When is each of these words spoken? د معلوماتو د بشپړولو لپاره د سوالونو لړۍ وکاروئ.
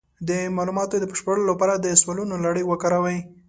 د 0.29 0.31
معلوماتو 0.55 0.95
د 0.99 1.03
بشپړولو 1.11 1.49
لپاره 1.51 1.73
د 1.77 1.87
سوالونو 2.01 2.35
لړۍ 2.45 2.63
وکاروئ. 2.67 3.19